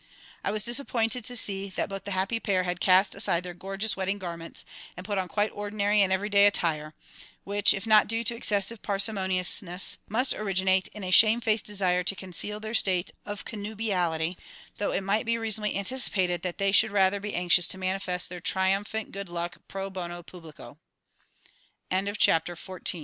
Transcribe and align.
I 0.43 0.49
was 0.51 0.65
disappointed 0.65 1.23
to 1.25 1.35
see 1.37 1.69
that 1.69 1.87
both 1.87 2.05
the 2.05 2.09
happy 2.17 2.39
pair 2.39 2.63
had 2.63 2.79
cast 2.81 3.13
aside 3.13 3.43
their 3.43 3.53
gorgeous 3.53 3.95
wedding 3.95 4.17
garments, 4.17 4.65
and 4.97 5.05
put 5.05 5.19
on 5.19 5.27
quite 5.27 5.51
ordinary 5.53 6.01
and 6.01 6.11
everyday 6.11 6.47
attire, 6.47 6.95
which, 7.43 7.71
if 7.71 7.85
not 7.85 8.07
due 8.07 8.23
to 8.23 8.35
excessive 8.35 8.81
parsimoniousness, 8.81 9.99
must 10.09 10.33
originate 10.33 10.87
in 10.87 11.03
a 11.03 11.11
shamefaced 11.11 11.65
desire 11.67 12.03
to 12.03 12.15
conceal 12.15 12.59
their 12.59 12.73
state 12.73 13.11
of 13.27 13.45
connubiality 13.45 14.37
though 14.79 14.91
it 14.91 15.01
might 15.01 15.27
be 15.27 15.37
reasonably 15.37 15.75
anticipated 15.77 16.41
that 16.41 16.57
they 16.57 16.71
should 16.71 16.89
rather 16.89 17.19
be 17.19 17.35
anxious 17.35 17.67
to 17.67 17.77
manifest 17.77 18.27
their 18.27 18.41
triumphant 18.41 19.11
good 19.11 19.29
luck 19.29 19.57
pro 19.67 19.87
bono 19.91 20.23
publico. 20.23 20.79
XV 21.93 21.97
_Mr 21.99 22.01
Jabberjee 22.01 22.07
is 22.07 22.57
asked 22.57 22.69
out 22.71 22.85
to 22.85 22.99